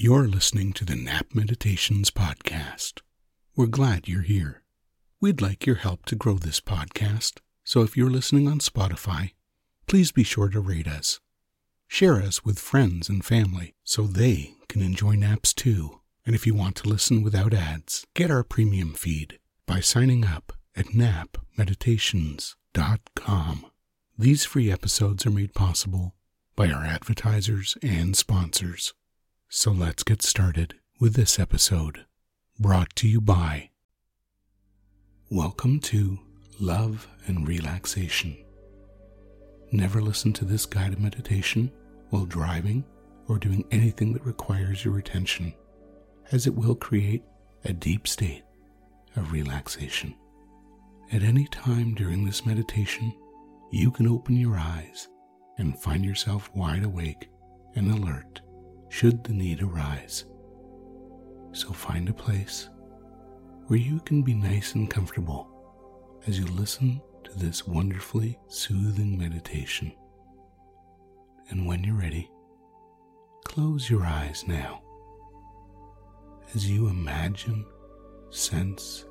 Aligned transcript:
You're 0.00 0.28
listening 0.28 0.72
to 0.74 0.84
the 0.84 0.94
Nap 0.94 1.34
Meditations 1.34 2.12
Podcast. 2.12 3.00
We're 3.56 3.66
glad 3.66 4.06
you're 4.06 4.22
here. 4.22 4.62
We'd 5.20 5.40
like 5.40 5.66
your 5.66 5.74
help 5.74 6.06
to 6.06 6.14
grow 6.14 6.34
this 6.34 6.60
podcast, 6.60 7.38
so 7.64 7.82
if 7.82 7.96
you're 7.96 8.08
listening 8.08 8.46
on 8.46 8.60
Spotify, 8.60 9.32
please 9.88 10.12
be 10.12 10.22
sure 10.22 10.50
to 10.50 10.60
rate 10.60 10.86
us. 10.86 11.18
Share 11.88 12.22
us 12.22 12.44
with 12.44 12.60
friends 12.60 13.08
and 13.08 13.24
family 13.24 13.74
so 13.82 14.04
they 14.04 14.54
can 14.68 14.82
enjoy 14.82 15.16
naps 15.16 15.52
too. 15.52 15.98
And 16.24 16.36
if 16.36 16.46
you 16.46 16.54
want 16.54 16.76
to 16.76 16.88
listen 16.88 17.24
without 17.24 17.52
ads, 17.52 18.06
get 18.14 18.30
our 18.30 18.44
premium 18.44 18.94
feed 18.94 19.40
by 19.66 19.80
signing 19.80 20.24
up 20.24 20.52
at 20.76 20.90
napmeditations.com. 20.90 23.66
These 24.16 24.44
free 24.44 24.70
episodes 24.70 25.26
are 25.26 25.30
made 25.30 25.54
possible 25.54 26.14
by 26.54 26.70
our 26.70 26.84
advertisers 26.84 27.76
and 27.82 28.16
sponsors. 28.16 28.94
So 29.50 29.70
let's 29.70 30.02
get 30.02 30.20
started 30.20 30.74
with 31.00 31.14
this 31.14 31.38
episode, 31.38 32.04
brought 32.60 32.94
to 32.96 33.08
you 33.08 33.18
by 33.18 33.70
Welcome 35.30 35.80
to 35.80 36.18
Love 36.60 37.08
and 37.26 37.48
Relaxation. 37.48 38.36
Never 39.72 40.02
listen 40.02 40.34
to 40.34 40.44
this 40.44 40.66
guided 40.66 41.00
meditation 41.00 41.72
while 42.10 42.26
driving 42.26 42.84
or 43.26 43.38
doing 43.38 43.64
anything 43.70 44.12
that 44.12 44.26
requires 44.26 44.84
your 44.84 44.98
attention, 44.98 45.54
as 46.30 46.46
it 46.46 46.54
will 46.54 46.74
create 46.74 47.24
a 47.64 47.72
deep 47.72 48.06
state 48.06 48.44
of 49.16 49.32
relaxation. 49.32 50.14
At 51.10 51.22
any 51.22 51.46
time 51.46 51.94
during 51.94 52.26
this 52.26 52.44
meditation, 52.44 53.14
you 53.72 53.92
can 53.92 54.08
open 54.08 54.36
your 54.36 54.58
eyes 54.58 55.08
and 55.56 55.80
find 55.80 56.04
yourself 56.04 56.50
wide 56.54 56.84
awake 56.84 57.30
and 57.76 57.90
alert 57.90 58.42
should 58.88 59.24
the 59.24 59.32
need 59.32 59.62
arise. 59.62 60.24
So 61.52 61.72
find 61.72 62.08
a 62.08 62.14
place 62.14 62.68
where 63.66 63.78
you 63.78 64.00
can 64.00 64.22
be 64.22 64.34
nice 64.34 64.74
and 64.74 64.88
comfortable 64.88 65.48
as 66.26 66.38
you 66.38 66.46
listen 66.46 67.00
to 67.24 67.38
this 67.38 67.66
wonderfully 67.66 68.38
soothing 68.48 69.18
meditation. 69.18 69.92
And 71.50 71.66
when 71.66 71.84
you're 71.84 71.96
ready, 71.96 72.30
close 73.44 73.88
your 73.88 74.04
eyes 74.04 74.44
now 74.46 74.82
as 76.54 76.70
you 76.70 76.88
imagine, 76.88 77.64
sense, 78.30 79.04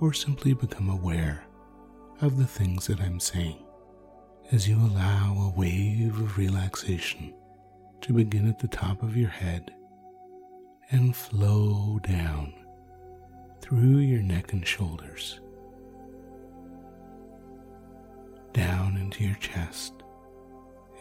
or 0.00 0.12
simply 0.12 0.54
become 0.54 0.88
aware 0.88 1.44
of 2.20 2.38
the 2.38 2.46
things 2.46 2.86
that 2.86 3.00
I'm 3.00 3.18
saying 3.18 3.64
as 4.52 4.68
you 4.68 4.76
allow 4.76 5.34
a 5.54 5.58
wave 5.58 6.18
of 6.20 6.38
relaxation 6.38 7.34
to 8.02 8.12
begin 8.14 8.48
at 8.48 8.58
the 8.58 8.68
top 8.68 9.02
of 9.02 9.16
your 9.16 9.28
head 9.28 9.74
and 10.90 11.14
flow 11.14 11.98
down 12.02 12.52
through 13.60 13.98
your 13.98 14.22
neck 14.22 14.52
and 14.52 14.66
shoulders, 14.66 15.40
down 18.52 18.96
into 18.96 19.24
your 19.24 19.36
chest 19.36 19.92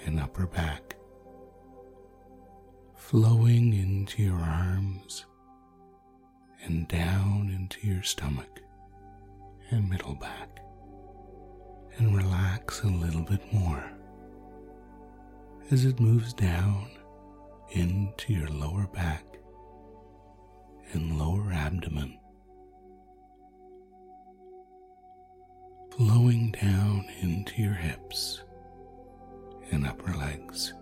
and 0.05 0.19
upper 0.19 0.45
back, 0.45 0.95
flowing 2.95 3.73
into 3.73 4.21
your 4.21 4.39
arms 4.39 5.25
and 6.63 6.87
down 6.87 7.49
into 7.55 7.87
your 7.87 8.03
stomach 8.03 8.61
and 9.71 9.89
middle 9.89 10.15
back, 10.15 10.59
and 11.97 12.15
relax 12.15 12.83
a 12.83 12.87
little 12.87 13.23
bit 13.23 13.41
more 13.53 13.91
as 15.71 15.85
it 15.85 15.99
moves 15.99 16.33
down 16.33 16.89
into 17.71 18.33
your 18.33 18.47
lower 18.49 18.87
back 18.87 19.23
and 20.93 21.19
lower 21.19 21.51
abdomen, 21.51 22.17
flowing 25.95 26.51
down 26.51 27.05
into 27.21 27.61
your 27.61 27.73
hips 27.73 28.41
and 29.71 29.85
upper 29.85 30.11
legs. 30.17 30.73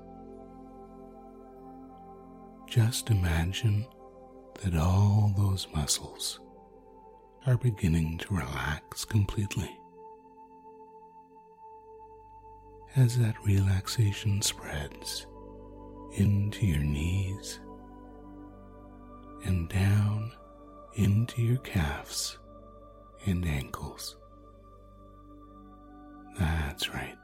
Just 2.68 3.10
imagine 3.10 3.86
that 4.64 4.76
all 4.78 5.34
those 5.36 5.68
muscles 5.76 6.40
are 7.46 7.58
beginning 7.58 8.18
to 8.20 8.36
relax 8.36 9.04
completely. 9.04 9.70
As 12.98 13.16
that 13.20 13.36
relaxation 13.46 14.42
spreads 14.42 15.28
into 16.16 16.66
your 16.66 16.84
knees 16.84 17.60
and 19.46 19.70
down 19.70 20.32
into 20.96 21.44
your 21.44 21.60
calves 21.60 22.40
and 23.28 23.46
ankles. 23.46 24.18
That's 26.40 26.92
right. 26.92 27.16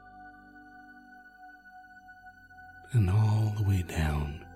And 2.92 3.10
all 3.10 3.52
the 3.58 3.64
way 3.64 3.82
down 3.82 4.46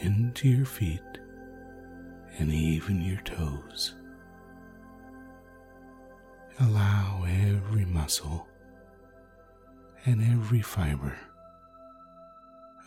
into 0.00 0.48
your 0.48 0.64
feet 0.64 1.00
and 2.38 2.50
even 2.50 3.02
your 3.02 3.20
toes. 3.20 3.96
Allow 6.58 7.26
every 7.26 7.84
muscle 7.84 8.48
and 10.04 10.22
every 10.22 10.60
fiber 10.60 11.16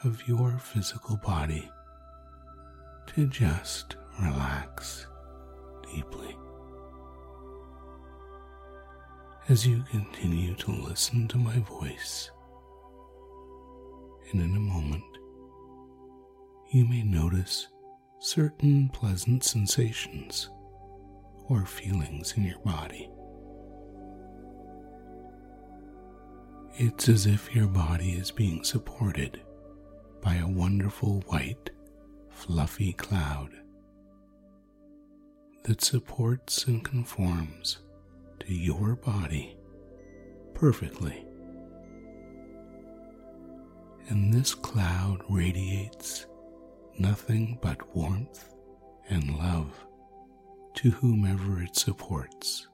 of 0.03 0.27
your 0.27 0.57
physical 0.57 1.17
body 1.17 1.69
to 3.07 3.27
just 3.27 3.95
relax 4.21 5.07
deeply. 5.93 6.35
As 9.47 9.65
you 9.65 9.83
continue 9.91 10.55
to 10.55 10.71
listen 10.71 11.27
to 11.29 11.37
my 11.37 11.59
voice, 11.59 12.31
and 14.31 14.41
in 14.41 14.55
a 14.55 14.59
moment, 14.59 15.03
you 16.71 16.85
may 16.85 17.03
notice 17.03 17.67
certain 18.19 18.89
pleasant 18.89 19.43
sensations 19.43 20.49
or 21.47 21.65
feelings 21.65 22.33
in 22.35 22.43
your 22.43 22.59
body. 22.59 23.09
It's 26.77 27.07
as 27.07 27.25
if 27.25 27.55
your 27.55 27.67
body 27.67 28.11
is 28.11 28.31
being 28.31 28.61
supported 28.65 29.39
by 30.21 30.35
a 30.35 30.47
wonderful 30.47 31.21
white, 31.27 31.69
fluffy 32.29 32.91
cloud 32.91 33.51
that 35.63 35.81
supports 35.81 36.65
and 36.67 36.83
conforms 36.83 37.77
to 38.41 38.53
your 38.53 38.97
body 38.97 39.55
perfectly. 40.53 41.25
And 44.09 44.33
this 44.33 44.53
cloud 44.53 45.21
radiates 45.29 46.25
nothing 46.99 47.57
but 47.61 47.95
warmth 47.95 48.53
and 49.09 49.37
love 49.37 49.71
to 50.73 50.91
whomever 50.91 51.61
it 51.61 51.77
supports 51.77 52.67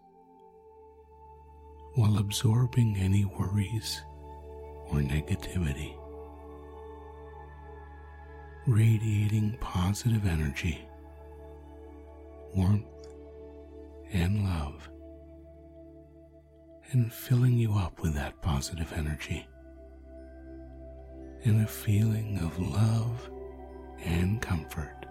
while 1.95 2.17
absorbing 2.17 2.95
any 2.97 3.25
worries 3.25 4.01
or 4.89 4.99
negativity, 4.99 5.93
radiating 8.65 9.57
positive 9.59 10.25
energy, 10.25 10.79
warmth, 12.55 12.85
and 14.13 14.45
love, 14.45 14.89
and 16.91 17.11
filling 17.11 17.57
you 17.57 17.73
up 17.73 18.01
with 18.01 18.13
that 18.13 18.41
positive 18.41 18.91
energy. 18.93 19.45
And 21.43 21.63
a 21.63 21.67
feeling 21.67 22.39
of 22.39 22.57
love 22.59 23.29
and 24.03 24.41
comfort 24.41 25.05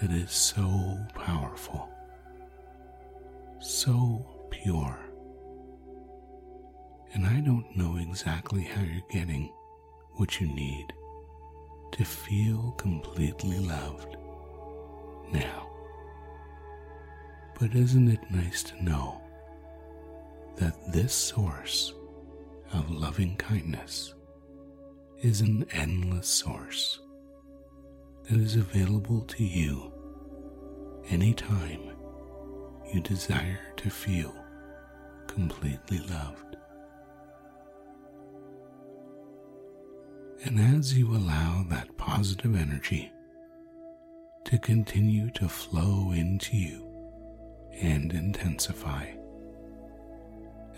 that 0.00 0.10
is 0.10 0.32
so 0.32 0.98
powerful, 1.14 1.88
so 3.60 4.26
pure 4.50 5.07
and 7.14 7.26
I 7.26 7.40
don't 7.40 7.76
know 7.76 7.96
exactly 7.96 8.62
how 8.62 8.82
you're 8.82 9.02
getting 9.10 9.52
what 10.12 10.40
you 10.40 10.48
need 10.48 10.92
to 11.92 12.04
feel 12.04 12.72
completely 12.72 13.58
loved 13.58 14.16
now. 15.32 15.68
But 17.58 17.74
isn't 17.74 18.08
it 18.08 18.30
nice 18.30 18.62
to 18.64 18.84
know 18.84 19.20
that 20.56 20.92
this 20.92 21.12
source 21.12 21.94
of 22.72 22.90
loving 22.90 23.36
kindness 23.36 24.14
is 25.22 25.40
an 25.40 25.66
endless 25.72 26.28
source 26.28 27.00
that 28.24 28.38
is 28.38 28.56
available 28.56 29.22
to 29.22 29.44
you 29.44 29.92
anytime 31.08 31.90
you 32.92 33.00
desire 33.00 33.60
to 33.76 33.90
feel 33.90 34.34
completely 35.26 35.98
loved. 36.10 36.57
And 40.44 40.60
as 40.60 40.96
you 40.96 41.14
allow 41.14 41.64
that 41.68 41.96
positive 41.96 42.54
energy 42.54 43.10
to 44.44 44.58
continue 44.58 45.30
to 45.30 45.48
flow 45.48 46.12
into 46.12 46.56
you 46.56 46.88
and 47.80 48.12
intensify 48.12 49.06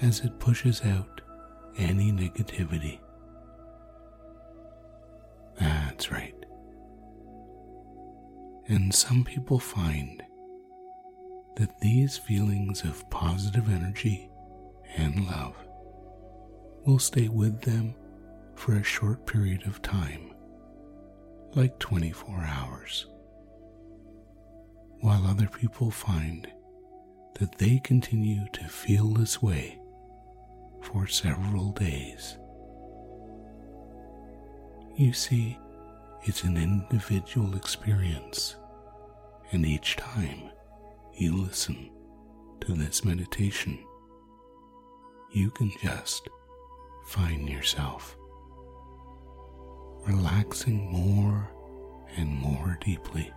as 0.01 0.21
it 0.21 0.39
pushes 0.39 0.83
out 0.85 1.21
any 1.79 2.11
negativity. 2.11 2.99
That's 5.59 6.11
right. 6.11 6.35
And 8.69 8.95
some 8.95 9.25
people 9.25 9.59
find 9.59 10.23
that 11.57 11.81
these 11.81 12.17
feelings 12.17 12.83
of 12.83 13.09
positive 13.11 13.69
energy 13.69 14.31
and 14.97 15.27
love 15.27 15.55
will 16.87 16.99
stay 16.99 17.29
with 17.29 17.61
them 17.61 17.95
for 18.61 18.75
a 18.75 18.85
short 18.85 19.27
period 19.27 19.67
of 19.67 19.81
time, 19.81 20.35
like 21.55 21.79
24 21.79 22.45
hours, 22.45 23.07
while 25.01 25.25
other 25.27 25.49
people 25.49 25.91
find 25.91 26.47
that 27.39 27.57
they 27.57 27.79
continue 27.79 28.47
to 28.53 28.62
feel 28.65 29.09
this 29.15 29.41
way 29.41 29.81
for 30.83 31.07
several 31.07 31.73
days. 31.73 32.37
You 34.95 35.15
see, 35.15 35.59
it's 36.25 36.45
an 36.45 36.59
individual 36.59 37.57
experience, 37.57 38.57
and 39.53 39.65
each 39.65 39.97
time 39.97 40.51
you 41.15 41.35
listen 41.35 41.91
to 42.61 42.75
this 42.75 43.07
meditation, 43.07 43.83
you 45.33 45.51
can 45.51 45.73
just 45.83 46.29
find 47.07 47.49
yourself 47.49 48.19
relaxing 50.06 50.91
more 50.91 51.49
and 52.17 52.29
more 52.29 52.79
deeply. 52.85 53.32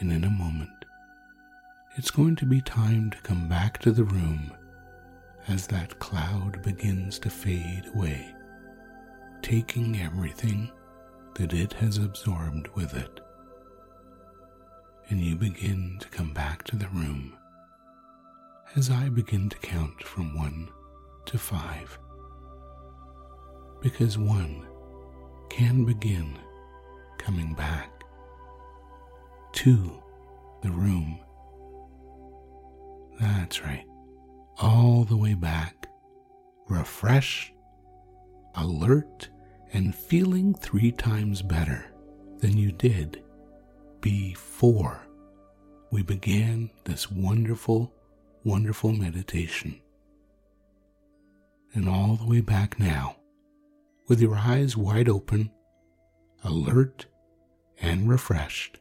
And 0.00 0.12
in 0.12 0.24
a 0.24 0.30
moment, 0.30 0.84
it's 1.96 2.10
going 2.10 2.36
to 2.36 2.46
be 2.46 2.60
time 2.60 3.10
to 3.10 3.18
come 3.18 3.48
back 3.48 3.78
to 3.78 3.92
the 3.92 4.04
room 4.04 4.52
as 5.46 5.66
that 5.68 5.98
cloud 5.98 6.62
begins 6.62 7.18
to 7.20 7.30
fade 7.30 7.84
away, 7.94 8.34
taking 9.42 10.00
everything 10.00 10.70
that 11.34 11.52
it 11.52 11.72
has 11.74 11.98
absorbed 11.98 12.68
with 12.74 12.94
it. 12.94 13.20
And 15.10 15.20
you 15.20 15.36
begin 15.36 15.98
to 16.00 16.08
come 16.08 16.32
back 16.32 16.64
to 16.64 16.76
the 16.76 16.88
room 16.88 17.36
as 18.74 18.90
I 18.90 19.08
begin 19.08 19.48
to 19.50 19.58
count 19.58 20.02
from 20.02 20.36
one 20.36 20.68
to 21.26 21.38
five. 21.38 21.98
Because 23.80 24.18
one 24.18 24.66
can 25.50 25.84
begin 25.84 26.38
coming 27.18 27.54
back 27.54 27.93
to 29.54 30.02
the 30.62 30.70
room. 30.70 31.18
That's 33.20 33.62
right, 33.62 33.84
all 34.58 35.04
the 35.04 35.16
way 35.16 35.34
back, 35.34 35.88
refreshed, 36.68 37.52
alert, 38.56 39.28
and 39.72 39.94
feeling 39.94 40.54
three 40.54 40.92
times 40.92 41.42
better 41.42 41.86
than 42.38 42.56
you 42.56 42.72
did 42.72 43.22
before 44.00 45.00
we 45.90 46.02
began 46.02 46.70
this 46.84 47.10
wonderful, 47.10 47.94
wonderful 48.42 48.92
meditation. 48.92 49.80
And 51.72 51.88
all 51.88 52.16
the 52.16 52.26
way 52.26 52.40
back 52.40 52.78
now, 52.78 53.16
with 54.08 54.20
your 54.20 54.36
eyes 54.36 54.76
wide 54.76 55.08
open, 55.08 55.50
alert, 56.42 57.06
and 57.80 58.08
refreshed, 58.08 58.78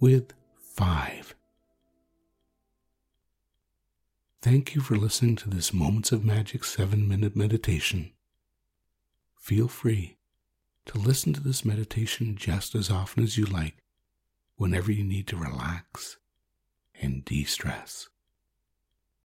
with 0.00 0.32
five. 0.58 1.34
Thank 4.42 4.74
you 4.74 4.80
for 4.80 4.96
listening 4.96 5.36
to 5.36 5.50
this 5.50 5.74
Moments 5.74 6.12
of 6.12 6.24
Magic 6.24 6.64
7 6.64 7.06
minute 7.06 7.36
meditation. 7.36 8.10
Feel 9.38 9.68
free 9.68 10.16
to 10.86 10.98
listen 10.98 11.34
to 11.34 11.40
this 11.42 11.64
meditation 11.64 12.36
just 12.36 12.74
as 12.74 12.90
often 12.90 13.22
as 13.22 13.36
you 13.36 13.44
like 13.44 13.84
whenever 14.56 14.90
you 14.90 15.04
need 15.04 15.26
to 15.26 15.36
relax 15.36 16.16
and 16.98 17.24
de 17.24 17.44
stress. 17.44 18.08